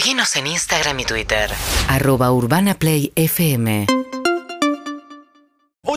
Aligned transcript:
Seguinos 0.00 0.34
en 0.36 0.46
Instagram 0.46 0.98
y 1.00 1.04
Twitter. 1.04 1.50
Arroba 1.86 2.32
Urbana 2.32 2.72
Play 2.72 3.12
FM. 3.16 3.99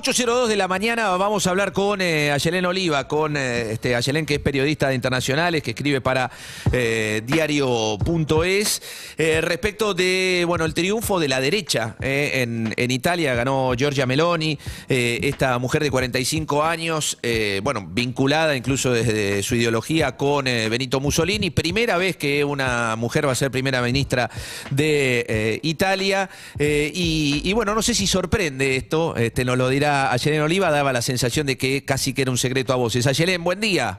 8.02 0.03 0.47
de 0.47 0.57
la 0.57 0.67
mañana 0.67 1.15
vamos 1.15 1.47
a 1.47 1.51
hablar 1.51 1.71
con 1.71 2.01
eh, 2.01 2.29
Ayelén 2.29 2.65
Oliva, 2.65 3.07
con 3.07 3.37
eh, 3.37 3.71
este, 3.71 3.95
Ayelén 3.95 4.25
que 4.25 4.33
es 4.33 4.41
periodista 4.41 4.89
de 4.89 4.95
internacionales, 4.95 5.63
que 5.63 5.71
escribe 5.71 6.01
para 6.01 6.29
eh, 6.73 7.21
diario.es, 7.25 8.81
eh, 9.17 9.39
respecto 9.39 9.93
de 9.93 10.43
bueno 10.45 10.65
el 10.65 10.73
triunfo 10.73 11.21
de 11.21 11.29
la 11.29 11.39
derecha 11.39 11.95
eh, 12.01 12.41
en, 12.43 12.91
Italia, 12.91 13.33
ganó 13.33 13.75
Giorgia 13.77 14.05
Meloni, 14.05 14.59
eh, 14.89 15.19
esta 15.23 15.57
mujer 15.57 15.81
de 15.81 15.89
45 15.89 16.63
años, 16.65 17.17
bueno, 17.61 17.87
vinculada 17.89 18.57
incluso 18.57 18.91
desde 18.91 19.41
su 19.41 19.55
ideología 19.55 20.17
con 20.17 20.43
Benito 20.43 20.99
Mussolini, 20.99 21.49
primera 21.49 21.95
vez 21.95 22.17
que 22.17 22.43
una 22.43 22.97
mujer 22.97 23.25
va 23.25 23.31
a 23.31 23.35
ser 23.35 23.51
primera 23.51 23.81
ministra 23.81 24.29
de 24.69 25.61
Italia, 25.63 26.29
y, 26.59 27.41
y 27.41 27.53
bueno, 27.53 27.73
no 27.73 27.81
sé 27.81 27.95
si 27.95 28.05
sorprende 28.05 28.75
esto, 28.75 29.15
este, 29.15 29.45
nos 29.45 29.57
lo 29.57 29.69
dirá 29.69 29.92
Ayelén 30.11 30.41
Oliva, 30.41 30.71
daba 30.71 30.93
la 30.93 31.01
sensación 31.01 31.45
de 31.47 31.57
que 31.57 31.85
casi 31.85 32.13
que 32.13 32.23
era 32.23 32.31
un 32.31 32.37
secreto 32.37 32.73
a 32.73 32.75
voces. 32.75 33.07
Ayelén, 33.07 33.43
buen 33.43 33.59
día. 33.59 33.97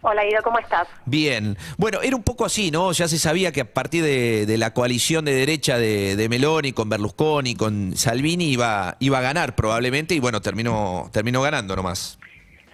Hola 0.00 0.24
Guido, 0.24 0.42
¿cómo 0.44 0.58
estás? 0.60 0.86
Bien. 1.06 1.56
Bueno, 1.76 2.00
era 2.02 2.14
un 2.14 2.22
poco 2.22 2.44
así, 2.44 2.70
¿no? 2.70 2.92
Ya 2.92 3.08
se 3.08 3.18
sabía 3.18 3.50
que 3.50 3.62
a 3.62 3.72
partir 3.72 4.04
de, 4.04 4.46
de 4.46 4.56
la 4.56 4.72
coalición 4.72 5.24
de 5.24 5.34
derecha 5.34 5.76
de, 5.76 6.14
de, 6.14 6.28
Meloni 6.28 6.72
con 6.72 6.88
Berlusconi, 6.88 7.56
con 7.56 7.96
Salvini, 7.96 8.52
iba, 8.52 8.96
iba 9.00 9.18
a 9.18 9.20
ganar 9.20 9.56
probablemente 9.56 10.14
y 10.14 10.20
bueno, 10.20 10.40
terminó, 10.40 11.10
terminó 11.12 11.42
ganando 11.42 11.74
nomás. 11.74 12.18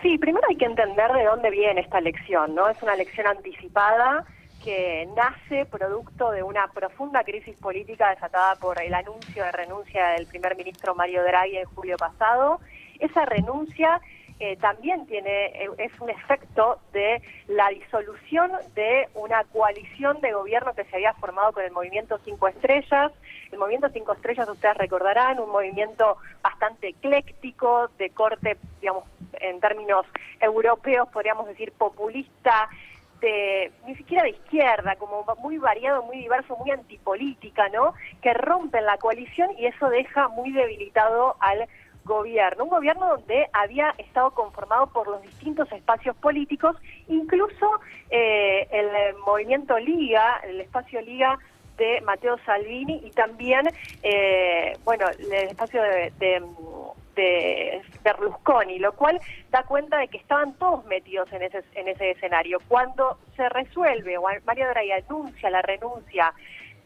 Sí, 0.03 0.19
primero 0.19 0.47
hay 0.51 0.57
que 0.57 0.67
entender 0.67 1.11
de 1.13 1.25
dónde 1.25 1.51
viene 1.51 1.81
esta 1.81 1.99
elección, 1.99 2.55
¿no? 2.55 2.69
Es 2.69 2.83
una 2.83 2.93
elección 2.93 3.27
anticipada 3.27 4.27
que 4.65 5.07
nace 5.15 5.67
producto 5.67 6.31
de 6.31 6.43
una 6.43 6.67
profunda 6.69 7.23
crisis 7.23 7.55
política 7.61 8.09
desatada 8.11 8.57
por 8.57 8.81
el 8.81 8.95
anuncio 8.95 9.45
de 9.45 9.53
renuncia 9.53 10.09
del 10.09 10.27
primer 10.27 10.57
ministro 10.57 10.95
Mario 10.95 11.23
Draghi 11.23 11.59
en 11.59 11.67
julio 11.67 11.99
pasado. 11.99 12.61
Esa 12.99 13.27
renuncia 13.27 14.01
eh, 14.41 14.57
también 14.57 15.07
tiene 15.07 15.47
eh, 15.47 15.69
es 15.77 15.93
un 16.01 16.09
efecto 16.09 16.81
de 16.95 17.23
la 17.47 17.69
disolución 17.69 18.53
de 18.75 19.09
una 19.15 19.45
coalición 19.45 20.21
de 20.23 20.33
gobierno 20.33 20.75
que 20.75 20.85
se 20.85 20.97
había 20.97 21.13
formado 21.15 21.53
con 21.53 21.63
el 21.63 21.71
movimiento 21.71 22.19
Cinco 22.25 22.49
Estrellas. 22.49 23.13
El 23.53 23.59
movimiento 23.59 23.91
Cinco 23.91 24.15
Estrellas, 24.15 24.49
ustedes 24.49 24.79
recordarán, 24.79 25.41
un 25.41 25.51
movimiento 25.51 26.17
bastante 26.43 26.89
ecléctico, 26.89 27.91
de 27.99 28.09
corte, 28.11 28.57
digamos, 28.81 29.05
en 29.41 29.61
términos 29.61 30.07
europeos, 30.41 31.09
podríamos 31.11 31.47
decir 31.47 31.73
populista, 31.73 32.69
de, 33.25 33.73
ni 33.87 33.97
siquiera 33.97 34.25
de 34.25 34.31
izquierda, 34.31 34.97
como 34.97 35.25
muy 35.39 35.57
variado, 35.59 36.03
muy 36.03 36.19
diverso, 36.19 36.57
muy 36.57 36.71
antipolítica, 36.71 37.69
¿no? 37.71 37.95
Que 38.23 38.35
rompen 38.35 38.85
la 38.85 38.99
coalición 38.99 39.51
y 39.59 39.67
eso 39.67 39.89
deja 39.89 40.29
muy 40.29 40.53
debilitado 40.53 41.37
al 41.41 41.67
gobierno, 42.05 42.65
un 42.65 42.71
gobierno 42.71 43.09
donde 43.17 43.49
había 43.55 43.95
estado 43.97 44.33
conformado 44.33 44.89
por 44.89 45.09
los 45.09 45.23
distintos 45.23 45.73
espacios 45.73 46.15
políticos, 46.17 46.77
incluso 47.09 47.81
eh, 48.11 48.69
el 48.71 49.17
movimiento 49.25 49.79
Liga, 49.79 50.39
el 50.45 50.61
espacio 50.61 51.01
Liga 51.01 51.39
de 51.79 52.03
Matteo 52.03 52.37
Salvini 52.45 53.01
y 53.05 53.11
también, 53.11 53.63
eh, 54.03 54.77
bueno, 54.85 55.07
el 55.19 55.33
espacio 55.49 55.83
de, 55.83 56.43
de, 57.15 57.83
Berlusconi, 58.03 58.79
lo 58.79 58.93
cual 58.93 59.21
da 59.51 59.63
cuenta 59.65 59.99
de 59.99 60.09
que 60.09 60.19
estaban 60.19 60.55
todos 60.55 60.85
metidos 60.87 61.33
en 61.33 61.43
ese, 61.43 61.65
en 61.75 61.89
ese 61.89 62.13
escenario. 62.13 62.59
Cuando 62.69 63.19
se 63.37 63.49
resuelve, 63.49 64.19
o 64.19 64.25
Mario 64.45 64.69
Draghi 64.69 64.93
anuncia 64.93 65.51
la 65.51 65.63
renuncia 65.63 66.33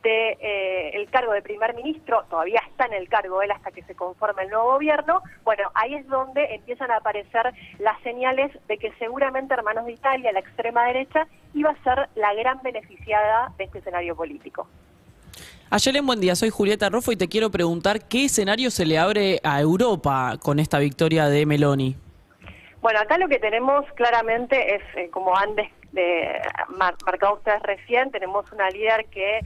de 0.03 0.37
eh, 0.41 0.91
el 0.95 1.11
cargo 1.11 1.33
de 1.33 1.43
primer 1.43 1.75
ministro, 1.75 2.25
todavía 2.31 2.63
está 2.69 2.87
en 2.87 2.95
el 2.95 3.09
cargo 3.09 3.43
él 3.43 3.51
hasta 3.51 3.73
que 3.73 3.83
se 3.83 3.95
conforme 3.95 4.45
el 4.45 4.51
nuevo 4.51 4.73
gobierno, 4.73 5.23
bueno, 5.45 5.71
ahí 5.75 5.95
es 5.95 6.07
donde 6.07 6.55
empiezan 6.55 6.91
a 6.91 6.99
aparecer 6.99 7.53
las 7.79 8.01
señales 8.03 8.57
de 8.69 8.79
que 8.79 8.93
seguramente 8.99 9.55
Hermanos 9.55 9.87
de 9.87 9.93
Italia, 9.93 10.33
la 10.33 10.41
extrema 10.41 10.85
derecha, 10.87 11.27
iba 11.55 11.71
a 11.71 11.83
ser 11.83 12.09
la 12.15 12.33
gran 12.35 12.63
beneficiada 12.63 13.53
de 13.59 13.65
este 13.65 13.79
escenario 13.79 14.15
político. 14.15 14.69
Ayelen, 15.71 16.07
buen 16.07 16.19
día, 16.19 16.35
soy 16.35 16.49
Julieta 16.49 16.89
Rofo 16.89 17.13
y 17.13 17.17
te 17.17 17.29
quiero 17.29 17.51
preguntar 17.51 18.09
qué 18.09 18.25
escenario 18.25 18.71
se 18.71 18.87
le 18.87 18.97
abre 18.97 19.39
a 19.45 19.61
Europa 19.61 20.39
con 20.43 20.61
esta 20.61 20.79
victoria 20.79 21.27
de 21.27 21.45
Meloni. 21.45 21.95
Bueno, 22.81 23.01
acá 23.01 23.19
lo 23.19 23.29
que 23.29 23.39
tenemos 23.39 23.85
claramente 23.95 24.77
es, 24.77 24.83
eh, 24.97 25.11
como 25.11 25.37
han 25.37 25.55
de, 25.57 26.41
mar, 26.69 26.95
marcado 27.05 27.35
ustedes 27.35 27.63
recién, 27.65 28.11
tenemos 28.11 28.51
una 28.51 28.71
líder 28.71 29.09
que 29.11 29.41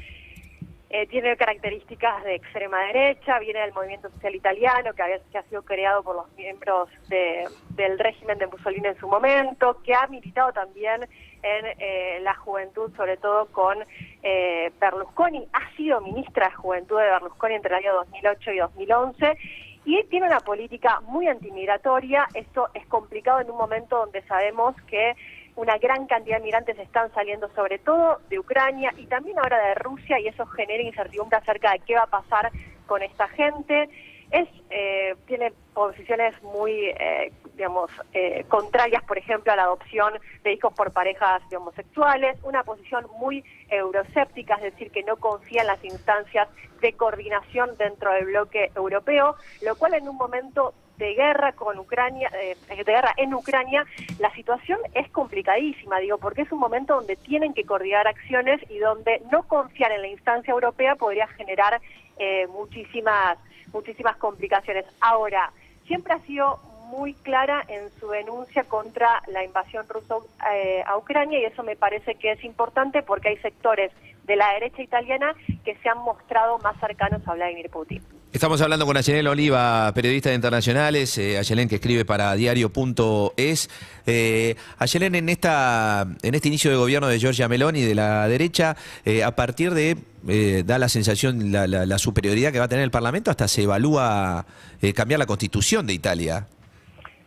eh, 0.93 1.07
tiene 1.07 1.35
características 1.39 2.23
de 2.23 2.35
extrema 2.35 2.79
derecha, 2.83 3.39
viene 3.39 3.61
del 3.61 3.73
movimiento 3.73 4.11
social 4.11 4.35
italiano, 4.35 4.93
que, 4.93 5.03
había, 5.03 5.21
que 5.31 5.39
ha 5.39 5.43
sido 5.45 5.63
creado 5.63 6.03
por 6.03 6.15
los 6.15 6.31
miembros 6.37 6.91
de, 7.09 7.49
del 7.71 7.99
régimen 7.99 8.37
de 8.37 8.47
Mussolini 8.47 8.89
en 8.89 8.99
su 8.99 9.09
momento, 9.09 9.81
que 9.83 9.95
ha 9.95 10.07
militado 10.09 10.53
también 10.53 11.09
en 11.43 11.67
eh, 11.79 12.21
la 12.21 12.35
juventud, 12.35 12.95
sobre 12.95 13.17
todo 13.17 13.47
con 13.47 13.79
eh, 14.23 14.71
Berlusconi, 14.79 15.49
ha 15.55 15.75
sido 15.77 16.03
ministra 16.03 16.51
de 16.51 16.55
Juventud 16.57 16.99
de 16.99 17.07
Berlusconi 17.07 17.55
entre 17.55 17.71
el 17.71 17.85
año 17.87 17.95
2008 17.95 18.53
y 18.53 18.59
2011, 18.59 19.39
y 19.87 20.05
tiene 20.05 20.27
una 20.27 20.41
política 20.41 21.01
muy 21.01 21.27
antimigratoria, 21.27 22.29
esto 22.35 22.69
es 22.75 22.87
complicado 22.87 23.41
en 23.41 23.51
un 23.51 23.57
momento 23.57 23.97
donde 23.97 24.21
sabemos 24.25 24.77
que 24.83 25.17
una 25.57 25.79
gran 25.79 26.07
cantidad 26.07 26.39
de 26.39 26.45
migrantes 26.45 26.79
están 26.79 27.13
saliendo 27.13 27.49
sobre 27.55 27.79
todo 27.79 28.21
de 28.31 28.39
Ucrania 28.39 28.93
y 28.97 29.07
también 29.07 29.39
ahora 29.39 29.59
de 29.69 29.75
Rusia 29.75 30.19
y 30.19 30.29
eso 30.29 30.47
genera 30.47 30.83
incertidumbre 30.83 31.39
acerca 31.39 31.73
de 31.73 31.81
qué 31.81 31.95
va 31.95 32.03
a 32.03 32.07
pasar 32.07 32.51
con 32.87 33.03
esta 33.03 33.29
gente. 33.29 33.89
Es, 34.31 34.49
eh, 34.71 35.15
tiene 35.27 35.53
posiciones 35.75 36.43
muy, 36.43 36.87
eh, 36.87 37.33
digamos, 37.55 37.91
eh, 38.15 38.45
contrarias, 38.49 39.03
por 39.05 39.19
ejemplo, 39.19 39.53
a 39.53 39.57
la 39.57 39.65
adopción 39.65 40.15
de 40.43 40.55
hijos 40.55 40.73
por 40.73 40.91
parejas 40.91 41.47
de 41.51 41.59
homosexuales, 41.59 42.39
una 42.43 42.65
posición 42.65 43.07
muy 43.19 43.45
euroséptica, 43.69 44.55
es 44.55 44.73
decir, 44.73 44.91
que 44.91 45.03
no 45.03 45.17
confía 45.17 45.61
en 45.61 45.67
las 45.67 45.85
instancias 45.85 46.49
de 46.81 46.95
coordinación 46.95 47.77
dentro 47.77 48.11
del 48.13 48.25
bloque 48.25 48.73
europeo, 48.75 49.37
lo 49.61 49.77
cual 49.77 49.95
en 49.95 50.09
un 50.09 50.17
momento 50.17 50.73
de 50.97 51.15
guerra 51.15 51.53
con 51.53 51.79
Ucrania, 51.79 52.31
eh, 52.41 52.57
de 52.69 52.85
guerra 52.85 53.13
en 53.17 53.35
Ucrania, 53.35 53.85
la 54.19 54.33
situación 54.35 54.79
es 54.95 55.09
complicadísima, 55.11 55.99
digo, 55.99 56.19
porque 56.19 56.43
es 56.43 56.53
un 56.53 56.59
momento 56.59 56.95
donde 56.95 57.17
tienen 57.17 57.55
que 57.55 57.65
coordinar 57.65 58.07
acciones 58.07 58.61
y 58.71 58.79
donde 58.79 59.23
no 59.31 59.43
confiar 59.45 59.93
en 59.93 60.03
la 60.03 60.09
instancia 60.09 60.53
europea 60.53 60.95
podría 60.97 61.27
generar 61.29 61.81
eh, 62.19 62.47
muchísimas, 62.49 63.39
muchísimas 63.73 64.17
complicaciones. 64.17 64.85
Ahora, 65.01 65.53
siempre 65.87 66.15
ha 66.15 66.21
sido 66.21 66.61
muy 66.93 67.15
clara 67.15 67.65
en 67.69 67.91
su 67.99 68.09
denuncia 68.09 68.65
contra 68.65 69.23
la 69.27 69.43
invasión 69.43 69.89
rusa 69.89 70.17
eh, 70.53 70.85
a 70.87 70.99
Ucrania 70.99 71.41
y 71.41 71.45
eso 71.45 71.63
me 71.63 71.75
parece 71.75 72.17
que 72.17 72.33
es 72.33 72.45
importante 72.45 73.03
porque 73.03 73.31
hay 73.31 73.39
sectores 73.39 73.91
de 74.25 74.37
la 74.37 74.53
derecha 74.53 74.83
italiana 74.83 75.35
que 75.65 75.75
se 75.77 75.89
han 75.89 75.99
mostrado 75.99 76.59
más 76.59 76.79
cercanos 76.79 77.27
a 77.27 77.35
Vladimir 77.35 77.71
Putin. 77.71 78.03
Estamos 78.33 78.63
hablando 78.63 78.87
con 78.87 78.97
Ayelén 78.97 79.27
Oliva, 79.27 79.93
periodista 79.95 80.31
de 80.31 80.37
internacionales, 80.37 81.19
eh, 81.19 81.39
que 81.69 81.75
escribe 81.75 82.07
para 82.07 82.35
diario.es. 82.35 83.69
Eh, 84.07 84.57
Ayelén, 84.79 85.15
en, 85.17 85.29
esta, 85.29 86.07
en 86.23 86.35
este 86.35 86.49
inicio 86.49 86.71
de 86.71 86.79
gobierno 86.79 87.09
de 87.09 87.19
Giorgia 87.19 87.47
Meloni, 87.47 87.83
de 87.83 87.95
la 87.95 88.27
derecha, 88.29 88.75
eh, 89.05 89.23
a 89.23 89.37
partir 89.37 89.75
de, 89.75 89.99
eh, 90.29 90.65
da 90.67 90.79
la 90.79 90.89
sensación, 90.89 91.53
la, 91.53 91.67
la, 91.67 91.85
la, 91.85 91.99
superioridad 91.99 92.53
que 92.53 92.59
va 92.59 92.65
a 92.65 92.69
tener 92.69 92.85
el 92.85 92.91
Parlamento, 92.91 93.31
hasta 93.31 93.49
se 93.49 93.65
evalúa 93.65 94.47
eh, 94.81 94.95
cambiar 94.95 95.19
la 95.19 95.27
constitución 95.27 95.87
de 95.87 95.93
Italia. 95.93 96.47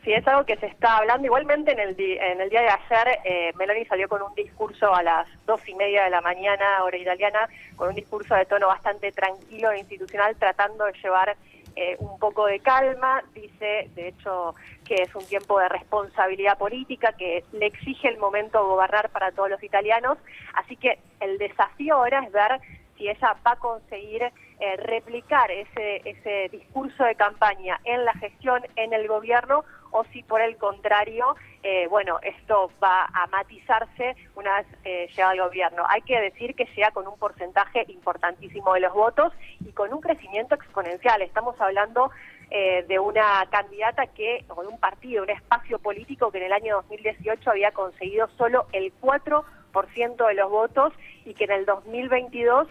Sí, 0.06 0.14
es 0.14 0.26
algo 0.28 0.46
que 0.46 0.56
se 0.58 0.68
está 0.68 0.98
hablando. 0.98 1.26
Igualmente, 1.26 1.72
en 1.72 1.80
el, 1.80 1.96
di 1.96 2.14
en 2.14 2.40
el 2.40 2.52
día 2.52 2.62
de 2.62 2.70
ayer, 2.70 3.20
eh, 3.24 3.52
Meloni 3.56 3.86
salió 3.86 4.08
con 4.08 4.22
un 4.22 4.36
discurso 4.36 4.94
a 4.94 5.02
las 5.02 5.28
dos 5.48 5.68
y 5.68 5.74
media 5.74 6.04
de 6.04 6.12
la 6.12 6.22
mañana, 6.22 6.84
hora 6.84 6.96
italiana, 6.96 7.50
con 7.76 7.90
un 7.90 7.96
discurso 7.96 8.36
de 8.36 8.46
tono 8.46 8.68
bastante 8.68 9.12
tranquilo 9.12 9.72
e 9.72 9.80
institucional, 9.80 10.36
tratando 10.36 10.86
de 10.86 10.94
llevar 11.02 11.36
eh, 11.76 11.96
un 11.98 12.20
poco 12.20 12.46
de 12.46 12.60
calma. 12.60 13.24
Dice, 13.34 13.90
de 13.96 14.10
hecho, 14.10 14.54
que 14.86 14.94
es 14.94 15.16
un 15.16 15.26
tiempo 15.26 15.58
de 15.58 15.70
responsabilidad 15.70 16.56
política, 16.56 17.14
que 17.14 17.44
le 17.54 17.66
exige 17.66 18.08
el 18.08 18.20
momento 18.20 18.64
gobernar 18.64 19.10
para 19.10 19.32
todos 19.32 19.50
los 19.50 19.64
italianos. 19.64 20.20
Así 20.54 20.78
que 20.78 21.00
el 21.20 21.40
desafío 21.40 21.96
ahora 21.96 22.24
es 22.24 22.32
ver 22.32 22.62
si 22.96 23.10
ella 23.10 23.36
va 23.44 23.54
a 23.54 23.56
conseguir 23.56 24.32
eh, 24.60 24.78
replicar 24.78 25.52
ese, 25.52 26.02
ese 26.06 26.50
discurso 26.50 27.04
de 27.04 27.16
campaña 27.16 27.80
en 27.84 28.06
la 28.06 28.14
gestión, 28.14 28.62
en 28.76 28.94
el 28.94 29.08
gobierno, 29.08 29.64
o 29.96 30.04
si 30.12 30.24
por 30.24 30.42
el 30.42 30.58
contrario, 30.58 31.36
eh, 31.64 31.88
bueno, 31.90 32.20
esto 32.22 32.70
va 32.84 33.06
a 33.06 33.28
matizarse 33.28 34.16
una 34.36 34.58
vez 34.58 34.68
eh, 34.84 35.08
llegado 35.16 35.32
al 35.32 35.42
gobierno. 35.48 35.84
Hay 35.88 36.02
que 36.02 36.20
decir 36.20 36.54
que 36.54 36.66
llega 36.76 36.92
con 36.92 37.08
un 37.08 37.18
porcentaje 37.18 37.86
importantísimo 37.88 38.74
de 38.74 38.82
los 38.82 38.94
votos 38.94 39.32
y 39.62 39.72
con 39.72 39.94
un 39.94 40.02
crecimiento 40.02 40.56
exponencial. 40.56 41.22
Estamos 41.22 41.60
hablando 41.62 42.12
eh, 42.52 42.84
de 42.88 43.00
una 43.00 43.48
candidata 43.50 44.06
que, 44.08 44.44
o 44.50 44.62
de 44.62 44.68
un 44.68 44.80
partido, 44.80 45.24
un 45.24 45.30
espacio 45.30 45.80
político 45.80 46.30
que 46.30 46.40
en 46.40 46.46
el 46.46 46.54
año 46.54 46.76
2018 46.76 47.50
había 47.50 47.72
conseguido 47.72 48.28
solo 48.38 48.68
el 48.74 48.94
4% 49.02 50.28
de 50.28 50.34
los 50.34 50.52
votos 50.52 50.94
y 51.24 51.34
que 51.34 51.46
en 51.46 51.52
el 51.52 51.66
2022 51.66 52.68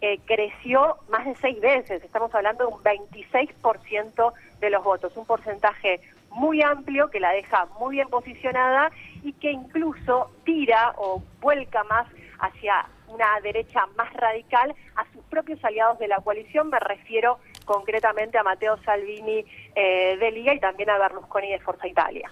eh, 0.00 0.18
creció 0.26 0.98
más 1.08 1.24
de 1.24 1.34
seis 1.36 1.60
veces. 1.60 2.02
Estamos 2.04 2.34
hablando 2.34 2.66
de 2.66 2.72
un 2.72 2.82
26% 2.82 4.32
de 4.60 4.70
los 4.70 4.84
votos, 4.84 5.16
un 5.16 5.26
porcentaje 5.26 6.00
muy 6.30 6.62
amplio 6.62 7.10
que 7.10 7.20
la 7.20 7.32
deja 7.32 7.66
muy 7.80 7.96
bien 7.96 8.08
posicionada 8.08 8.90
y 9.22 9.32
que 9.32 9.50
incluso 9.50 10.30
tira 10.44 10.94
o 10.98 11.22
vuelca 11.40 11.82
más 11.84 12.06
hacia 12.38 12.86
una 13.08 13.40
derecha 13.42 13.86
más 13.96 14.12
radical 14.12 14.74
a 14.96 15.04
sus 15.12 15.24
propios 15.24 15.64
aliados 15.64 15.98
de 15.98 16.08
la 16.08 16.18
coalición. 16.18 16.68
Me 16.68 16.78
refiero 16.78 17.38
concretamente 17.64 18.36
a 18.38 18.42
Matteo 18.42 18.76
Salvini 18.84 19.44
eh, 19.74 20.16
de 20.18 20.30
Liga 20.30 20.54
y 20.54 20.60
también 20.60 20.90
a 20.90 20.98
Berlusconi 20.98 21.50
de 21.50 21.60
Forza 21.60 21.86
Italia. 21.86 22.30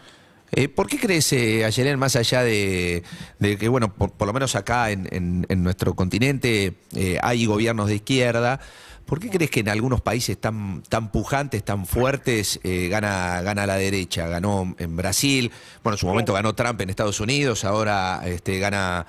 Eh, 0.56 0.68
¿Por 0.68 0.86
qué 0.86 0.98
crees, 0.98 1.32
eh, 1.32 1.64
Ayelen, 1.64 1.98
más 1.98 2.14
allá 2.14 2.44
de, 2.44 3.02
que, 3.40 3.68
bueno, 3.68 3.92
por, 3.92 4.24
lo 4.24 4.32
menos 4.32 4.54
acá 4.54 4.92
en, 4.92 5.46
nuestro 5.48 5.94
continente 5.94 6.74
eh, 6.94 7.18
hay 7.22 7.46
gobiernos 7.46 7.88
de 7.88 7.96
izquierda, 7.96 8.60
¿por 9.04 9.18
qué 9.18 9.30
crees 9.30 9.50
que 9.50 9.60
en 9.60 9.68
algunos 9.68 10.00
países 10.00 10.40
tan, 10.40 10.82
tan 10.88 11.10
pujantes, 11.10 11.64
tan 11.64 11.86
fuertes, 11.86 12.60
eh, 12.62 12.86
gana, 12.88 13.42
gana 13.42 13.66
la 13.66 13.74
derecha? 13.74 14.28
Ganó 14.28 14.76
en 14.78 14.96
Brasil, 14.96 15.50
bueno, 15.82 15.94
en 15.94 15.98
su 15.98 16.06
momento 16.06 16.32
ganó 16.32 16.54
Trump 16.54 16.80
en 16.80 16.90
Estados 16.90 17.18
Unidos, 17.18 17.64
ahora 17.64 18.22
este, 18.24 18.60
gana, 18.60 19.06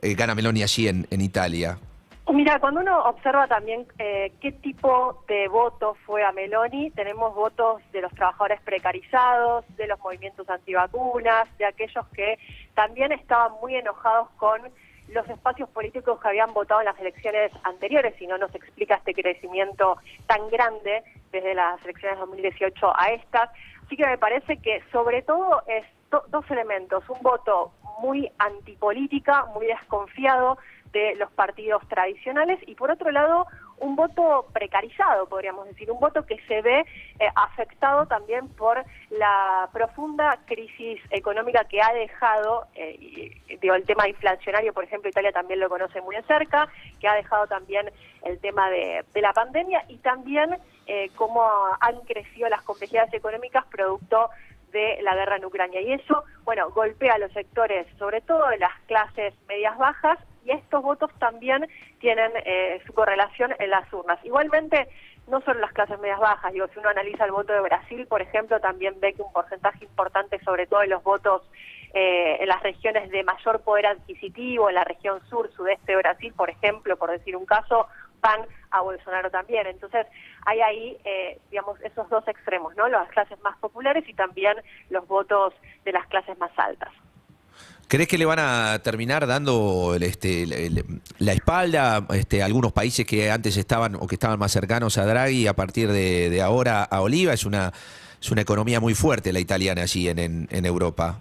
gana 0.00 0.34
Meloni 0.36 0.62
allí 0.62 0.86
en, 0.86 1.08
en 1.10 1.20
Italia. 1.22 1.78
Mira, 2.32 2.58
cuando 2.58 2.80
uno 2.80 3.04
observa 3.04 3.46
también 3.46 3.86
eh, 3.98 4.32
qué 4.40 4.50
tipo 4.52 5.22
de 5.28 5.46
voto 5.46 5.94
fue 6.06 6.24
a 6.24 6.32
Meloni, 6.32 6.90
tenemos 6.90 7.34
votos 7.34 7.82
de 7.92 8.00
los 8.00 8.12
trabajadores 8.14 8.60
precarizados, 8.62 9.64
de 9.76 9.86
los 9.86 10.00
movimientos 10.00 10.48
antivacunas, 10.48 11.46
de 11.58 11.66
aquellos 11.66 12.06
que 12.08 12.38
también 12.74 13.12
estaban 13.12 13.52
muy 13.60 13.76
enojados 13.76 14.30
con 14.38 14.62
los 15.08 15.28
espacios 15.28 15.68
políticos 15.68 16.18
que 16.18 16.28
habían 16.28 16.54
votado 16.54 16.80
en 16.80 16.86
las 16.86 16.98
elecciones 16.98 17.52
anteriores, 17.62 18.14
si 18.18 18.26
no 18.26 18.38
nos 18.38 18.54
explica 18.54 18.96
este 18.96 19.12
crecimiento 19.12 19.98
tan 20.26 20.48
grande 20.48 21.04
desde 21.30 21.54
las 21.54 21.82
elecciones 21.84 22.18
2018 22.20 22.92
a 22.98 23.06
estas. 23.08 23.50
Así 23.84 23.96
que 23.96 24.06
me 24.06 24.16
parece 24.16 24.56
que 24.56 24.82
sobre 24.90 25.20
todo 25.22 25.62
es 25.66 25.84
do- 26.14 26.24
dos 26.28 26.50
elementos, 26.50 27.02
un 27.08 27.20
voto 27.22 27.72
muy 28.00 28.30
antipolítica, 28.38 29.46
muy 29.54 29.66
desconfiado 29.66 30.58
de 30.92 31.14
los 31.16 31.30
partidos 31.32 31.82
tradicionales 31.88 32.58
y 32.66 32.74
por 32.76 32.90
otro 32.90 33.10
lado 33.10 33.46
un 33.78 33.96
voto 33.96 34.46
precarizado, 34.52 35.26
podríamos 35.28 35.66
decir, 35.66 35.90
un 35.90 35.98
voto 35.98 36.24
que 36.24 36.38
se 36.46 36.62
ve 36.62 36.80
eh, 37.18 37.28
afectado 37.34 38.06
también 38.06 38.46
por 38.50 38.84
la 39.10 39.68
profunda 39.72 40.38
crisis 40.46 41.00
económica 41.10 41.64
que 41.64 41.82
ha 41.82 41.92
dejado, 41.92 42.66
eh, 42.76 43.32
digo, 43.60 43.74
el 43.74 43.84
tema 43.84 44.08
inflacionario, 44.08 44.72
por 44.72 44.84
ejemplo, 44.84 45.10
Italia 45.10 45.32
también 45.32 45.58
lo 45.58 45.68
conoce 45.68 46.00
muy 46.02 46.14
de 46.14 46.22
cerca, 46.22 46.68
que 47.00 47.08
ha 47.08 47.14
dejado 47.14 47.48
también 47.48 47.90
el 48.22 48.38
tema 48.38 48.70
de, 48.70 49.04
de 49.12 49.20
la 49.20 49.32
pandemia 49.32 49.84
y 49.88 49.96
también 49.98 50.56
eh, 50.86 51.10
cómo 51.16 51.42
han 51.80 51.98
crecido 52.02 52.48
las 52.48 52.62
complejidades 52.62 53.12
económicas 53.12 53.64
producto 53.66 54.30
de 54.74 55.00
la 55.02 55.14
guerra 55.14 55.36
en 55.36 55.44
Ucrania. 55.44 55.80
Y 55.80 55.92
eso, 55.92 56.24
bueno, 56.44 56.68
golpea 56.70 57.14
a 57.14 57.18
los 57.18 57.32
sectores, 57.32 57.86
sobre 57.96 58.20
todo 58.20 58.48
de 58.48 58.58
las 58.58 58.72
clases 58.86 59.32
medias 59.48 59.78
bajas, 59.78 60.18
y 60.44 60.50
estos 60.50 60.82
votos 60.82 61.10
también 61.18 61.66
tienen 62.00 62.30
eh, 62.44 62.82
su 62.84 62.92
correlación 62.92 63.54
en 63.58 63.70
las 63.70 63.90
urnas. 63.92 64.18
Igualmente, 64.24 64.88
no 65.28 65.40
solo 65.40 65.60
las 65.60 65.72
clases 65.72 65.98
medias 66.00 66.20
bajas, 66.20 66.52
digo, 66.52 66.66
si 66.68 66.78
uno 66.80 66.90
analiza 66.90 67.24
el 67.24 67.30
voto 67.30 67.52
de 67.54 67.60
Brasil, 67.60 68.06
por 68.06 68.20
ejemplo, 68.20 68.60
también 68.60 69.00
ve 69.00 69.14
que 69.14 69.22
un 69.22 69.32
porcentaje 69.32 69.84
importante, 69.84 70.38
sobre 70.44 70.66
todo 70.66 70.82
en 70.82 70.90
los 70.90 71.02
votos 71.02 71.42
eh, 71.94 72.38
en 72.40 72.48
las 72.48 72.60
regiones 72.62 73.08
de 73.10 73.22
mayor 73.22 73.60
poder 73.60 73.86
adquisitivo, 73.86 74.68
en 74.68 74.74
la 74.74 74.82
región 74.82 75.20
sur, 75.30 75.48
sudeste 75.52 75.92
de 75.92 75.98
Brasil, 75.98 76.34
por 76.36 76.50
ejemplo, 76.50 76.96
por 76.96 77.10
decir 77.12 77.36
un 77.36 77.46
caso, 77.46 77.86
van 78.24 78.40
a 78.70 78.80
Bolsonaro 78.80 79.30
también. 79.30 79.66
Entonces, 79.66 80.06
hay 80.46 80.60
ahí, 80.60 80.96
eh, 81.04 81.38
digamos, 81.50 81.78
esos 81.82 82.08
dos 82.08 82.26
extremos, 82.26 82.74
¿no? 82.74 82.88
Las 82.88 83.08
clases 83.10 83.38
más 83.42 83.56
populares 83.58 84.04
y 84.08 84.14
también 84.14 84.56
los 84.90 85.06
votos 85.06 85.52
de 85.84 85.92
las 85.92 86.06
clases 86.06 86.36
más 86.38 86.50
altas. 86.56 86.90
¿Crees 87.86 88.08
que 88.08 88.16
le 88.16 88.24
van 88.24 88.38
a 88.40 88.78
terminar 88.82 89.26
dando 89.26 89.94
este, 90.00 90.46
la 91.18 91.32
espalda 91.32 92.06
este, 92.14 92.42
a 92.42 92.46
algunos 92.46 92.72
países 92.72 93.06
que 93.06 93.30
antes 93.30 93.58
estaban 93.58 93.94
o 93.96 94.06
que 94.06 94.14
estaban 94.14 94.38
más 94.38 94.52
cercanos 94.52 94.96
a 94.96 95.04
Draghi 95.04 95.46
a 95.46 95.52
partir 95.52 95.92
de, 95.92 96.30
de 96.30 96.40
ahora 96.40 96.82
a 96.82 97.02
Oliva? 97.02 97.34
Es 97.34 97.44
una, 97.44 97.72
es 98.20 98.30
una 98.30 98.40
economía 98.40 98.80
muy 98.80 98.94
fuerte 98.94 99.32
la 99.34 99.38
italiana 99.38 99.82
allí 99.82 100.08
en, 100.08 100.18
en, 100.18 100.48
en 100.50 100.64
Europa. 100.64 101.20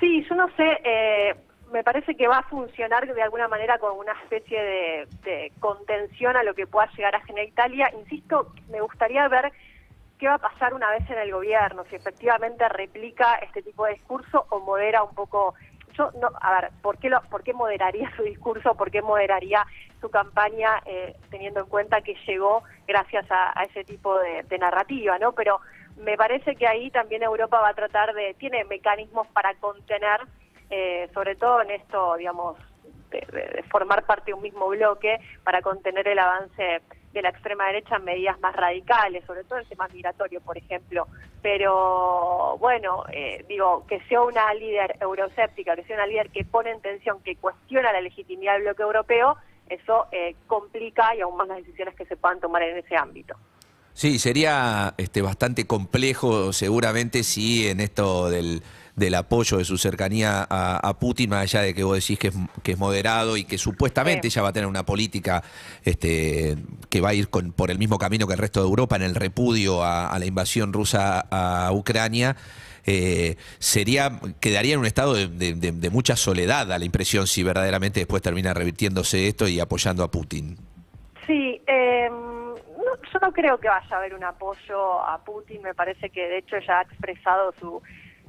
Sí, 0.00 0.24
yo 0.28 0.34
no 0.34 0.48
sé, 0.56 0.78
eh, 0.82 1.34
me 1.72 1.82
parece 1.82 2.14
que 2.14 2.28
va 2.28 2.38
a 2.38 2.42
funcionar 2.44 3.12
de 3.12 3.22
alguna 3.22 3.48
manera 3.48 3.78
con 3.78 3.96
una 3.98 4.12
especie 4.22 4.62
de, 4.62 5.08
de 5.24 5.52
contención 5.58 6.36
a 6.36 6.42
lo 6.42 6.54
que 6.54 6.66
pueda 6.66 6.90
llegar 6.96 7.14
a 7.16 7.20
generar 7.20 7.48
Italia. 7.48 7.90
Insisto, 7.98 8.52
me 8.68 8.80
gustaría 8.80 9.26
ver 9.28 9.52
qué 10.18 10.28
va 10.28 10.34
a 10.34 10.38
pasar 10.38 10.74
una 10.74 10.90
vez 10.90 11.08
en 11.10 11.18
el 11.18 11.32
gobierno, 11.32 11.84
si 11.90 11.96
efectivamente 11.96 12.68
replica 12.68 13.34
este 13.36 13.62
tipo 13.62 13.86
de 13.86 13.94
discurso 13.94 14.46
o 14.50 14.60
modera 14.60 15.02
un 15.02 15.14
poco. 15.14 15.54
Yo, 15.98 16.10
no, 16.20 16.30
a 16.40 16.60
ver, 16.60 16.70
¿por 16.80 16.96
qué, 16.98 17.10
lo, 17.10 17.20
¿por 17.22 17.42
qué 17.42 17.52
moderaría 17.52 18.10
su 18.16 18.22
discurso? 18.22 18.74
¿Por 18.74 18.90
qué 18.90 19.02
moderaría 19.02 19.66
su 20.00 20.10
campaña 20.10 20.80
eh, 20.86 21.14
teniendo 21.30 21.60
en 21.60 21.66
cuenta 21.66 22.00
que 22.00 22.14
llegó 22.26 22.62
gracias 22.86 23.30
a, 23.30 23.58
a 23.58 23.64
ese 23.64 23.84
tipo 23.84 24.18
de, 24.18 24.42
de 24.44 24.58
narrativa, 24.58 25.18
¿no? 25.18 25.32
Pero 25.32 25.60
me 25.96 26.16
parece 26.16 26.56
que 26.56 26.66
ahí 26.66 26.90
también 26.90 27.22
Europa 27.22 27.60
va 27.60 27.70
a 27.70 27.74
tratar 27.74 28.14
de, 28.14 28.34
tiene 28.34 28.64
mecanismos 28.64 29.26
para 29.28 29.54
contener, 29.56 30.20
eh, 30.72 31.08
sobre 31.14 31.36
todo 31.36 31.60
en 31.62 31.70
esto, 31.70 32.16
digamos, 32.16 32.56
de, 33.10 33.20
de- 33.20 33.62
formar 33.70 34.04
parte 34.06 34.30
de 34.30 34.34
un 34.34 34.42
mismo 34.42 34.66
bloque, 34.68 35.20
para 35.44 35.60
contener 35.62 36.08
el 36.08 36.18
avance 36.18 36.80
de 37.12 37.20
la 37.22 37.28
extrema 37.28 37.66
derecha 37.66 37.96
en 37.96 38.04
medidas 38.04 38.40
más 38.40 38.56
radicales, 38.56 39.22
sobre 39.26 39.44
todo 39.44 39.58
el 39.58 39.66
tema 39.66 39.86
migratorio, 39.88 40.40
por 40.40 40.56
ejemplo. 40.56 41.06
Pero 41.42 42.56
bueno, 42.58 43.04
eh, 43.12 43.44
digo, 43.48 43.84
que 43.86 44.00
sea 44.08 44.22
una 44.22 44.52
líder 44.54 44.96
euroscéptica, 45.00 45.76
que 45.76 45.84
sea 45.84 45.96
una 45.96 46.06
líder 46.06 46.30
que 46.30 46.44
pone 46.44 46.70
en 46.70 46.80
tensión, 46.80 47.22
que 47.22 47.36
cuestiona 47.36 47.92
la 47.92 48.00
legitimidad 48.00 48.54
del 48.54 48.62
bloque 48.62 48.82
europeo, 48.82 49.36
eso 49.68 50.06
eh, 50.10 50.34
complica 50.46 51.14
y 51.14 51.20
aún 51.20 51.36
más 51.36 51.48
las 51.48 51.58
decisiones 51.58 51.94
que 51.94 52.06
se 52.06 52.16
puedan 52.16 52.40
tomar 52.40 52.62
en 52.62 52.78
ese 52.78 52.96
ámbito. 52.96 53.34
Sí, 53.94 54.18
sería 54.18 54.94
este, 54.96 55.20
bastante 55.20 55.66
complejo 55.66 56.54
seguramente 56.54 57.22
si 57.22 57.68
en 57.68 57.80
esto 57.80 58.30
del, 58.30 58.62
del 58.94 59.14
apoyo 59.14 59.56
de 59.58 59.64
su 59.64 59.78
cercanía 59.78 60.46
a, 60.50 60.76
a 60.76 60.98
Putin, 60.98 61.30
más 61.30 61.42
allá 61.42 61.62
de 61.62 61.72
que 61.74 61.82
vos 61.82 61.96
decís 61.96 62.18
que 62.18 62.28
es, 62.28 62.34
que 62.62 62.72
es 62.72 62.78
moderado 62.78 63.36
y 63.38 63.44
que 63.44 63.56
supuestamente 63.58 64.28
Sí. 64.30 64.34
ella 64.38 64.42
va 64.42 64.48
a 64.50 64.52
tener 64.52 64.66
una 64.68 64.84
política 64.84 65.42
este, 65.84 66.56
que 66.90 67.00
va 67.00 67.10
a 67.10 67.14
ir 67.14 67.28
con, 67.30 67.52
por 67.52 67.70
el 67.70 67.78
mismo 67.78 67.96
camino 67.98 68.26
que 68.26 68.34
el 68.34 68.38
resto 68.38 68.60
de 68.60 68.66
Europa 68.68 68.96
en 68.96 69.02
el 69.02 69.14
repudio 69.14 69.82
a, 69.82 70.08
a 70.12 70.18
la 70.18 70.26
invasión 70.26 70.72
rusa 70.72 71.26
a 71.30 71.72
Ucrania, 71.72 72.36
eh, 72.84 73.36
sería 73.58 74.20
quedaría 74.40 74.74
en 74.74 74.80
un 74.80 74.86
estado 74.86 75.14
de, 75.14 75.28
de- 75.28 75.54
de- 75.54 75.72
de 75.72 75.90
mucha 75.90 76.16
soledad, 76.16 76.70
a 76.72 76.78
la 76.78 76.84
impresión, 76.84 77.26
si 77.26 77.42
verdaderamente 77.42 78.00
después 78.00 78.20
termina 78.22 78.52
revirtiéndose 78.52 79.28
esto 79.28 79.48
y 79.48 79.60
apoyando 79.60 80.02
a 80.04 80.10
Putin. 80.10 80.56
Sí, 81.26 81.62
eh, 81.66 82.08
no, 82.10 82.96
yo 83.12 83.18
no 83.22 83.32
creo 83.32 83.58
que 83.58 83.68
vaya 83.68 83.86
a 83.90 83.96
haber 83.96 84.14
un 84.14 84.24
apoyo 84.24 85.00
a 85.00 85.22
Putin. 85.24 85.62
Me 85.62 85.72
parece 85.74 86.10
que 86.10 86.20
de 86.22 86.38
hecho 86.38 86.56
ya 86.66 86.80
ha 86.80 86.82
expresado 86.82 87.54
su, 87.60 87.80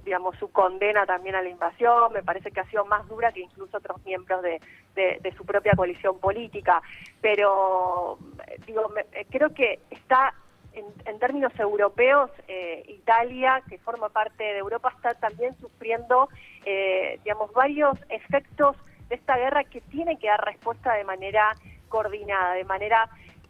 digamos, 0.03 0.35
su 0.37 0.51
condena 0.51 1.05
también 1.05 1.35
a 1.35 1.41
la 1.41 1.49
invasión. 1.49 2.11
Me 2.13 2.23
parece 2.23 2.51
que 2.51 2.59
ha 2.59 2.65
sido 2.69 2.85
más 2.85 3.07
dura 3.07 3.31
que 3.31 3.41
incluso 3.41 3.77
otros 3.77 4.03
miembros 4.05 4.41
de, 4.41 4.59
de- 4.95 5.19
su 5.37 5.45
propia 5.45 5.73
coalición 5.75 6.19
política. 6.19 6.81
Pero 7.21 8.17
eh, 8.47 8.59
digo, 8.65 8.89
me- 8.89 9.05
eh, 9.13 9.25
creo 9.29 9.53
que 9.53 9.79
está 9.89 10.33
en, 10.73 10.85
en 11.05 11.19
términos 11.19 11.53
europeos, 11.59 12.31
eh, 12.47 12.83
Italia, 12.87 13.61
que 13.69 13.77
forma 13.77 14.09
parte 14.09 14.43
de 14.43 14.57
Europa, 14.57 14.91
está 14.95 15.13
también 15.13 15.55
sufriendo, 15.59 16.29
eh, 16.65 17.19
digamos, 17.23 17.51
varios 17.53 17.97
efectos 18.09 18.75
de 19.09 19.15
esta 19.15 19.37
guerra 19.37 19.63
que 19.63 19.81
tiene 19.81 20.17
que 20.17 20.27
dar 20.27 20.43
respuesta 20.43 20.93
de 20.93 21.03
manera 21.03 21.55
coordinada, 21.89 22.53
de 22.55 22.63
manera 22.63 23.07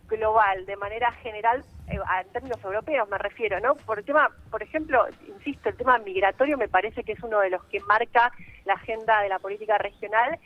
global, 0.07 0.65
de 0.65 0.75
manera 0.75 1.11
general, 1.13 1.63
en 1.87 2.29
términos 2.31 2.63
europeos 2.63 3.07
me 3.09 3.17
refiero, 3.17 3.59
¿no? 3.59 3.75
Por 3.75 3.99
el 3.99 4.05
tema, 4.05 4.29
por 4.49 4.63
ejemplo, 4.63 5.05
insisto, 5.27 5.69
el 5.69 5.77
tema 5.77 5.97
migratorio 5.99 6.57
me 6.57 6.67
parece 6.67 7.03
que 7.03 7.13
es 7.13 7.23
uno 7.23 7.39
de 7.39 7.49
los 7.49 7.63
que 7.65 7.79
marca 7.81 8.31
la 8.65 8.73
agenda 8.73 9.21
de 9.21 9.29
la 9.29 9.39
política 9.39 9.77
regional 9.77 10.39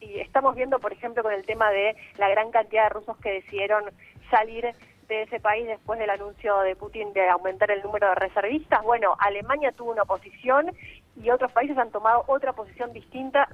y 0.00 0.20
estamos 0.20 0.54
viendo, 0.54 0.78
por 0.78 0.92
ejemplo, 0.92 1.22
con 1.22 1.32
el 1.32 1.44
tema 1.44 1.70
de 1.70 1.96
la 2.18 2.28
gran 2.28 2.50
cantidad 2.50 2.84
de 2.84 2.90
rusos 2.90 3.16
que 3.18 3.32
decidieron 3.32 3.84
salir 4.30 4.74
de 5.08 5.22
ese 5.22 5.40
país 5.40 5.66
después 5.66 5.98
del 5.98 6.10
anuncio 6.10 6.58
de 6.60 6.76
Putin 6.76 7.12
de 7.12 7.28
aumentar 7.28 7.70
el 7.70 7.82
número 7.82 8.08
de 8.08 8.14
reservistas. 8.16 8.82
Bueno, 8.82 9.16
Alemania 9.18 9.72
tuvo 9.72 9.92
una 9.92 10.02
oposición 10.02 10.72
y 11.16 11.30
otros 11.30 11.50
países 11.52 11.76
han 11.78 11.90
tomado 11.90 12.24
otra 12.26 12.52
posición 12.52 12.92
distinta. 12.92 13.48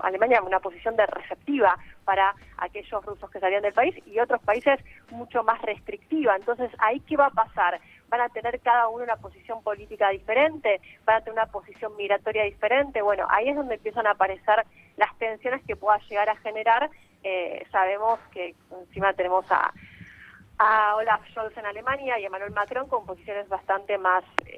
Alemania 0.00 0.42
una 0.42 0.60
posición 0.60 0.96
de 0.96 1.06
receptiva 1.06 1.76
para 2.04 2.34
aquellos 2.58 3.04
rusos 3.04 3.30
que 3.30 3.40
salían 3.40 3.62
del 3.62 3.72
país 3.72 3.94
y 4.06 4.18
otros 4.18 4.40
países 4.42 4.78
mucho 5.10 5.42
más 5.42 5.60
restrictiva. 5.62 6.36
Entonces, 6.36 6.70
¿ahí 6.78 7.00
qué 7.00 7.16
va 7.16 7.26
a 7.26 7.30
pasar? 7.30 7.80
¿Van 8.08 8.20
a 8.20 8.28
tener 8.28 8.60
cada 8.60 8.88
uno 8.88 9.04
una 9.04 9.16
posición 9.16 9.62
política 9.62 10.10
diferente? 10.10 10.80
¿Van 11.04 11.16
a 11.16 11.20
tener 11.20 11.32
una 11.32 11.46
posición 11.46 11.96
migratoria 11.96 12.44
diferente? 12.44 13.02
Bueno, 13.02 13.26
ahí 13.28 13.48
es 13.48 13.56
donde 13.56 13.76
empiezan 13.76 14.06
a 14.06 14.12
aparecer 14.12 14.64
las 14.96 15.16
tensiones 15.18 15.64
que 15.64 15.76
pueda 15.76 15.98
llegar 16.08 16.28
a 16.28 16.36
generar. 16.36 16.90
Eh, 17.24 17.66
sabemos 17.72 18.20
que 18.30 18.54
encima 18.70 19.12
tenemos 19.14 19.44
a, 19.50 19.72
a 20.58 20.96
Olaf 20.96 21.20
Scholz 21.30 21.56
en 21.56 21.66
Alemania 21.66 22.18
y 22.18 22.24
a 22.24 22.26
Emmanuel 22.26 22.52
Macron 22.52 22.88
con 22.88 23.04
posiciones 23.04 23.48
bastante 23.48 23.98
más 23.98 24.24
eh, 24.46 24.55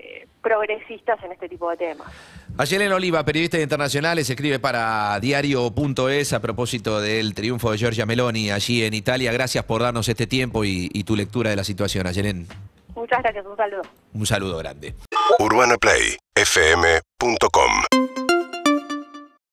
progresistas 0.49 1.23
en 1.23 1.33
este 1.33 1.49
tipo 1.49 1.71
de 1.71 1.77
temas. 1.77 2.09
Ayelen 2.57 2.93
Oliva, 2.93 3.23
periodista 3.23 3.61
internacional, 3.61 4.19
escribe 4.19 4.59
para 4.59 5.21
diario.es 5.21 6.33
a 6.33 6.41
propósito 6.41 7.03
del 7.03 7.35
triunfo 7.35 7.71
de 7.71 7.77
Giorgia 7.77 8.07
Meloni 8.07 8.51
allí 8.51 8.83
en 8.83 8.95
Italia. 8.95 9.31
Gracias 9.31 9.63
por 9.65 9.83
darnos 9.83 10.09
este 10.09 10.27
tiempo 10.27 10.65
y, 10.65 10.89
y 10.93 11.05
tu 11.05 11.17
lectura 11.17 11.51
de 11.51 11.57
la 11.57 11.65
situación, 11.65 12.07
Ayelen. 12.07 12.47
Muchas 12.95 13.23
gracias, 13.23 13.45
un 13.45 13.57
saludo. 13.57 13.83
Un 14.15 14.27
saludo 14.27 14.57
grande. 14.57 14.95
UrbanaPlayFM.com 15.39 18.28